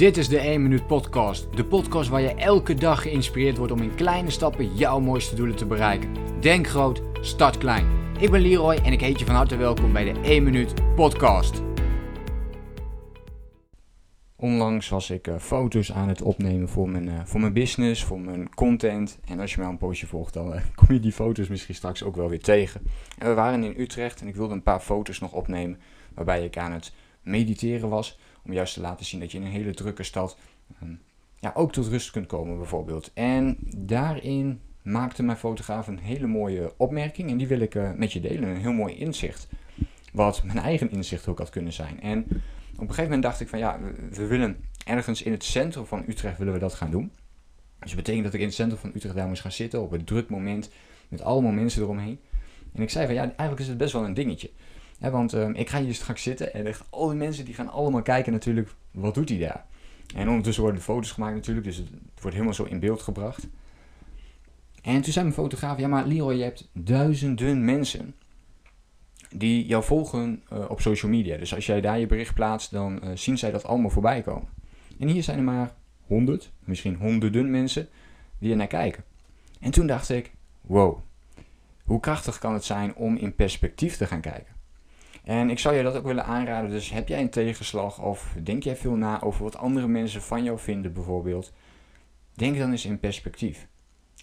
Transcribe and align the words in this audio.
Dit 0.00 0.16
is 0.16 0.28
de 0.28 0.38
1 0.38 0.62
Minuut 0.62 0.86
Podcast. 0.86 1.56
De 1.56 1.64
podcast 1.64 2.08
waar 2.08 2.20
je 2.20 2.34
elke 2.34 2.74
dag 2.74 3.02
geïnspireerd 3.02 3.56
wordt 3.56 3.72
om 3.72 3.82
in 3.82 3.94
kleine 3.94 4.30
stappen 4.30 4.76
jouw 4.76 5.00
mooiste 5.00 5.34
doelen 5.34 5.56
te 5.56 5.66
bereiken. 5.66 6.14
Denk 6.40 6.66
groot, 6.66 7.02
start 7.20 7.58
klein. 7.58 7.86
Ik 8.18 8.30
ben 8.30 8.40
Leroy 8.40 8.74
en 8.74 8.92
ik 8.92 9.00
heet 9.00 9.18
je 9.18 9.24
van 9.24 9.34
harte 9.34 9.56
welkom 9.56 9.92
bij 9.92 10.12
de 10.12 10.20
1 10.20 10.42
Minuut 10.42 10.94
Podcast. 10.94 11.62
Onlangs 14.36 14.88
was 14.88 15.10
ik 15.10 15.28
uh, 15.28 15.36
foto's 15.38 15.92
aan 15.92 16.08
het 16.08 16.22
opnemen 16.22 16.68
voor 16.68 16.88
mijn, 16.88 17.06
uh, 17.06 17.20
voor 17.24 17.40
mijn 17.40 17.52
business, 17.52 18.04
voor 18.04 18.20
mijn 18.20 18.54
content. 18.54 19.18
En 19.24 19.40
als 19.40 19.54
je 19.54 19.60
mij 19.60 19.68
een 19.68 19.78
poosje 19.78 20.06
volgt, 20.06 20.34
dan 20.34 20.54
uh, 20.54 20.60
kom 20.84 20.94
je 20.94 21.00
die 21.00 21.12
foto's 21.12 21.48
misschien 21.48 21.74
straks 21.74 22.02
ook 22.02 22.16
wel 22.16 22.28
weer 22.28 22.42
tegen. 22.42 22.82
En 23.18 23.28
we 23.28 23.34
waren 23.34 23.64
in 23.64 23.80
Utrecht 23.80 24.20
en 24.20 24.28
ik 24.28 24.36
wilde 24.36 24.54
een 24.54 24.62
paar 24.62 24.80
foto's 24.80 25.18
nog 25.18 25.32
opnemen 25.32 25.80
waarbij 26.14 26.44
ik 26.44 26.56
aan 26.56 26.72
het 26.72 26.92
mediteren 27.22 27.88
was. 27.88 28.18
Om 28.44 28.52
juist 28.52 28.74
te 28.74 28.80
laten 28.80 29.06
zien 29.06 29.20
dat 29.20 29.32
je 29.32 29.38
in 29.38 29.44
een 29.44 29.50
hele 29.50 29.74
drukke 29.74 30.02
stad 30.02 30.36
um, 30.82 31.00
ja, 31.38 31.52
ook 31.54 31.72
tot 31.72 31.86
rust 31.86 32.10
kunt 32.10 32.26
komen 32.26 32.56
bijvoorbeeld. 32.56 33.10
En 33.14 33.56
daarin 33.76 34.60
maakte 34.82 35.22
mijn 35.22 35.38
fotograaf 35.38 35.86
een 35.86 35.98
hele 35.98 36.26
mooie 36.26 36.72
opmerking 36.76 37.30
en 37.30 37.36
die 37.36 37.46
wil 37.46 37.60
ik 37.60 37.96
met 37.96 38.12
je 38.12 38.20
delen. 38.20 38.48
Een 38.48 38.56
heel 38.56 38.72
mooi 38.72 38.94
inzicht. 38.94 39.48
Wat 40.12 40.42
mijn 40.42 40.58
eigen 40.58 40.90
inzicht 40.90 41.28
ook 41.28 41.38
had 41.38 41.50
kunnen 41.50 41.72
zijn. 41.72 42.00
En 42.00 42.22
op 42.72 42.88
een 42.88 42.94
gegeven 42.94 43.02
moment 43.02 43.22
dacht 43.22 43.40
ik 43.40 43.48
van 43.48 43.58
ja, 43.58 43.80
we, 44.10 44.26
willen 44.26 44.64
ergens 44.84 45.22
in 45.22 45.32
het 45.32 45.44
centrum 45.44 45.86
van 45.86 46.04
Utrecht 46.06 46.38
willen 46.38 46.52
we 46.52 46.58
dat 46.58 46.74
gaan 46.74 46.90
doen. 46.90 47.12
Dus 47.78 47.88
dat 47.88 47.96
betekent 47.96 48.24
dat 48.24 48.34
ik 48.34 48.40
in 48.40 48.46
het 48.46 48.54
centrum 48.54 48.80
van 48.80 48.92
Utrecht 48.94 49.14
daar 49.14 49.28
moest 49.28 49.42
gaan 49.42 49.52
zitten 49.52 49.82
op 49.82 49.92
een 49.92 50.04
druk 50.04 50.28
moment 50.28 50.70
met 51.08 51.22
allemaal 51.22 51.52
mensen 51.52 51.82
eromheen. 51.82 52.18
En 52.72 52.82
ik 52.82 52.90
zei 52.90 53.06
van 53.06 53.14
ja, 53.14 53.22
eigenlijk 53.22 53.60
is 53.60 53.68
het 53.68 53.78
best 53.78 53.92
wel 53.92 54.04
een 54.04 54.14
dingetje. 54.14 54.50
Want 55.00 55.34
uh, 55.34 55.48
ik 55.52 55.68
ga 55.68 55.82
hier 55.82 55.94
straks 55.94 56.22
zitten 56.22 56.54
en 56.54 56.74
al 56.90 57.08
die 57.08 57.16
mensen 57.16 57.44
die 57.44 57.54
gaan 57.54 57.68
allemaal 57.68 58.02
kijken 58.02 58.32
natuurlijk, 58.32 58.74
wat 58.90 59.14
doet 59.14 59.28
hij 59.28 59.38
daar? 59.38 59.66
En 60.14 60.28
ondertussen 60.28 60.62
worden 60.62 60.80
de 60.80 60.86
foto's 60.86 61.12
gemaakt 61.12 61.34
natuurlijk, 61.34 61.66
dus 61.66 61.76
het 61.76 61.88
wordt 62.14 62.32
helemaal 62.32 62.54
zo 62.54 62.64
in 62.64 62.80
beeld 62.80 63.02
gebracht. 63.02 63.48
En 64.82 65.00
toen 65.00 65.12
zei 65.12 65.24
mijn 65.24 65.36
fotograaf, 65.36 65.78
ja 65.78 65.88
maar 65.88 66.06
Leroy, 66.06 66.34
je 66.34 66.42
hebt 66.42 66.70
duizenden 66.72 67.64
mensen 67.64 68.14
die 69.34 69.66
jou 69.66 69.84
volgen 69.84 70.42
uh, 70.52 70.70
op 70.70 70.80
social 70.80 71.10
media. 71.10 71.36
Dus 71.36 71.54
als 71.54 71.66
jij 71.66 71.80
daar 71.80 71.98
je 71.98 72.06
bericht 72.06 72.34
plaatst, 72.34 72.70
dan 72.70 73.00
uh, 73.04 73.10
zien 73.14 73.38
zij 73.38 73.50
dat 73.50 73.64
allemaal 73.64 73.90
voorbij 73.90 74.22
komen. 74.22 74.48
En 74.98 75.08
hier 75.08 75.22
zijn 75.22 75.38
er 75.38 75.44
maar 75.44 75.74
honderd, 76.06 76.50
misschien 76.64 76.94
honderden 76.94 77.50
mensen 77.50 77.88
die 78.38 78.50
er 78.50 78.56
naar 78.56 78.66
kijken. 78.66 79.04
En 79.60 79.70
toen 79.70 79.86
dacht 79.86 80.08
ik, 80.08 80.32
wow, 80.60 80.98
hoe 81.84 82.00
krachtig 82.00 82.38
kan 82.38 82.52
het 82.52 82.64
zijn 82.64 82.94
om 82.94 83.16
in 83.16 83.34
perspectief 83.34 83.96
te 83.96 84.06
gaan 84.06 84.20
kijken? 84.20 84.54
En 85.24 85.50
ik 85.50 85.58
zou 85.58 85.74
je 85.74 85.82
dat 85.82 85.96
ook 85.96 86.04
willen 86.04 86.24
aanraden. 86.24 86.70
Dus 86.70 86.90
heb 86.90 87.08
jij 87.08 87.20
een 87.20 87.30
tegenslag 87.30 88.02
of 88.02 88.34
denk 88.42 88.62
jij 88.62 88.76
veel 88.76 88.94
na 88.94 89.22
over 89.22 89.42
wat 89.44 89.56
andere 89.56 89.86
mensen 89.86 90.22
van 90.22 90.44
jou 90.44 90.58
vinden 90.58 90.92
bijvoorbeeld? 90.92 91.52
Denk 92.34 92.58
dan 92.58 92.70
eens 92.70 92.84
in 92.84 93.00
perspectief. 93.00 93.68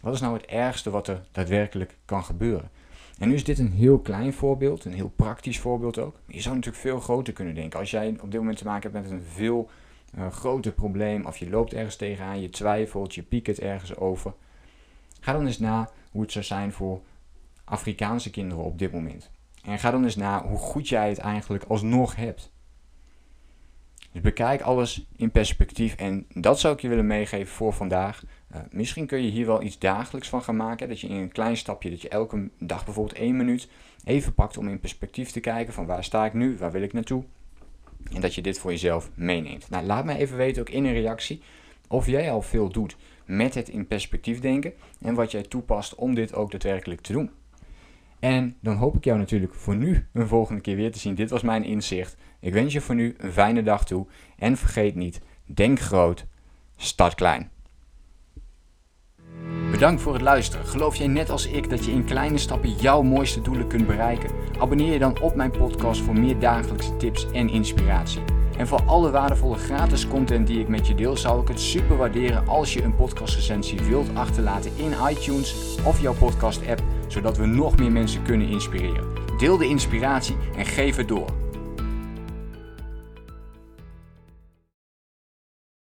Wat 0.01 0.13
is 0.13 0.21
nou 0.21 0.33
het 0.33 0.45
ergste 0.45 0.89
wat 0.89 1.07
er 1.07 1.21
daadwerkelijk 1.31 1.97
kan 2.05 2.23
gebeuren? 2.23 2.69
En 3.19 3.27
nu 3.27 3.33
is 3.33 3.43
dit 3.43 3.59
een 3.59 3.71
heel 3.71 3.99
klein 3.99 4.33
voorbeeld, 4.33 4.85
een 4.85 4.93
heel 4.93 5.11
praktisch 5.15 5.59
voorbeeld 5.59 5.97
ook. 5.97 6.19
je 6.27 6.41
zou 6.41 6.55
natuurlijk 6.55 6.83
veel 6.83 6.99
groter 6.99 7.33
kunnen 7.33 7.55
denken. 7.55 7.79
Als 7.79 7.91
jij 7.91 8.17
op 8.21 8.31
dit 8.31 8.39
moment 8.39 8.57
te 8.57 8.65
maken 8.65 8.91
hebt 8.91 9.03
met 9.03 9.11
een 9.11 9.25
veel 9.25 9.69
uh, 10.17 10.31
groter 10.31 10.71
probleem, 10.71 11.25
of 11.25 11.37
je 11.37 11.49
loopt 11.49 11.73
ergens 11.73 11.95
tegenaan, 11.95 12.41
je 12.41 12.49
twijfelt, 12.49 13.15
je 13.15 13.23
piekert 13.23 13.59
ergens 13.59 13.95
over. 13.95 14.33
Ga 15.19 15.33
dan 15.33 15.45
eens 15.45 15.59
na 15.59 15.89
hoe 16.11 16.21
het 16.21 16.31
zou 16.31 16.45
zijn 16.45 16.71
voor 16.71 17.01
Afrikaanse 17.63 18.29
kinderen 18.29 18.63
op 18.63 18.79
dit 18.79 18.91
moment. 18.91 19.29
En 19.63 19.79
ga 19.79 19.91
dan 19.91 20.03
eens 20.03 20.15
na 20.15 20.45
hoe 20.45 20.57
goed 20.57 20.89
jij 20.89 21.09
het 21.09 21.17
eigenlijk 21.17 21.63
alsnog 21.63 22.15
hebt. 22.15 22.51
Dus 24.11 24.21
bekijk 24.21 24.61
alles 24.61 25.05
in 25.15 25.31
perspectief 25.31 25.95
en 25.95 26.25
dat 26.33 26.59
zou 26.59 26.73
ik 26.73 26.79
je 26.79 26.87
willen 26.87 27.07
meegeven 27.07 27.53
voor 27.53 27.73
vandaag. 27.73 28.23
Uh, 28.55 28.61
misschien 28.71 29.05
kun 29.05 29.23
je 29.23 29.29
hier 29.29 29.45
wel 29.45 29.61
iets 29.61 29.79
dagelijks 29.79 30.29
van 30.29 30.43
gaan 30.43 30.55
maken. 30.55 30.87
Dat 30.87 30.99
je 30.99 31.07
in 31.07 31.15
een 31.15 31.31
klein 31.31 31.57
stapje, 31.57 31.89
dat 31.89 32.01
je 32.01 32.09
elke 32.09 32.49
dag 32.59 32.85
bijvoorbeeld 32.85 33.17
één 33.17 33.37
minuut 33.37 33.69
even 34.03 34.33
pakt 34.33 34.57
om 34.57 34.67
in 34.67 34.79
perspectief 34.79 35.31
te 35.31 35.39
kijken 35.39 35.73
van 35.73 35.85
waar 35.85 36.03
sta 36.03 36.25
ik 36.25 36.33
nu, 36.33 36.57
waar 36.57 36.71
wil 36.71 36.81
ik 36.81 36.93
naartoe. 36.93 37.23
En 38.13 38.21
dat 38.21 38.35
je 38.35 38.41
dit 38.41 38.59
voor 38.59 38.71
jezelf 38.71 39.09
meeneemt. 39.13 39.69
Nou, 39.69 39.85
laat 39.85 40.05
me 40.05 40.17
even 40.17 40.37
weten 40.37 40.61
ook 40.61 40.69
in 40.69 40.85
een 40.85 40.93
reactie 40.93 41.41
of 41.87 42.05
jij 42.05 42.31
al 42.31 42.41
veel 42.41 42.69
doet 42.69 42.95
met 43.25 43.53
het 43.53 43.69
in 43.69 43.87
perspectief 43.87 44.39
denken 44.39 44.73
en 45.01 45.13
wat 45.13 45.31
jij 45.31 45.43
toepast 45.43 45.95
om 45.95 46.15
dit 46.15 46.33
ook 46.33 46.51
daadwerkelijk 46.51 47.01
te 47.01 47.11
doen. 47.11 47.31
En 48.19 48.55
dan 48.61 48.75
hoop 48.75 48.95
ik 48.95 49.03
jou 49.03 49.17
natuurlijk 49.17 49.53
voor 49.53 49.75
nu 49.75 50.07
een 50.13 50.27
volgende 50.27 50.61
keer 50.61 50.75
weer 50.75 50.91
te 50.91 50.99
zien. 50.99 51.15
Dit 51.15 51.29
was 51.29 51.41
mijn 51.41 51.63
inzicht. 51.63 52.17
Ik 52.39 52.53
wens 52.53 52.73
je 52.73 52.81
voor 52.81 52.95
nu 52.95 53.15
een 53.17 53.31
fijne 53.31 53.63
dag 53.63 53.85
toe. 53.85 54.07
En 54.37 54.57
vergeet 54.57 54.95
niet, 54.95 55.21
denk 55.45 55.79
groot, 55.79 56.25
start 56.75 57.15
klein. 57.15 57.49
Bedankt 59.71 60.01
voor 60.01 60.13
het 60.13 60.21
luisteren. 60.21 60.65
Geloof 60.65 60.95
jij 60.95 61.07
net 61.07 61.29
als 61.29 61.47
ik 61.47 61.69
dat 61.69 61.85
je 61.85 61.91
in 61.91 62.05
kleine 62.05 62.37
stappen 62.37 62.75
jouw 62.75 63.01
mooiste 63.01 63.41
doelen 63.41 63.67
kunt 63.67 63.87
bereiken? 63.87 64.29
Abonneer 64.59 64.93
je 64.93 64.99
dan 64.99 65.21
op 65.21 65.35
mijn 65.35 65.51
podcast 65.51 66.01
voor 66.01 66.19
meer 66.19 66.39
dagelijkse 66.39 66.97
tips 66.97 67.31
en 67.31 67.49
inspiratie. 67.49 68.21
En 68.57 68.67
voor 68.67 68.81
alle 68.85 69.11
waardevolle 69.11 69.57
gratis 69.57 70.07
content 70.07 70.47
die 70.47 70.59
ik 70.59 70.67
met 70.67 70.87
je 70.87 70.95
deel, 70.95 71.17
zou 71.17 71.41
ik 71.41 71.47
het 71.47 71.59
super 71.59 71.97
waarderen 71.97 72.47
als 72.47 72.73
je 72.73 72.83
een 72.83 72.95
podcastrecensie 72.95 73.81
wilt 73.81 74.15
achterlaten 74.15 74.71
in 74.77 74.93
iTunes 75.09 75.77
of 75.85 76.01
jouw 76.01 76.13
podcast 76.13 76.67
app, 76.67 76.83
zodat 77.07 77.37
we 77.37 77.45
nog 77.45 77.77
meer 77.77 77.91
mensen 77.91 78.23
kunnen 78.23 78.47
inspireren. 78.47 79.07
Deel 79.37 79.57
de 79.57 79.67
inspiratie 79.67 80.35
en 80.57 80.65
geef 80.65 80.95
het 80.95 81.07
door. 81.07 81.29